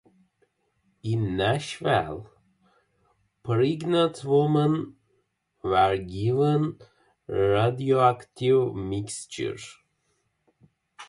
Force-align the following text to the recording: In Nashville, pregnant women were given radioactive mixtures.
In 1.03 1.37
Nashville, 1.37 2.27
pregnant 3.43 4.23
women 4.23 4.95
were 5.61 5.95
given 5.97 6.79
radioactive 7.27 8.73
mixtures. 8.73 9.77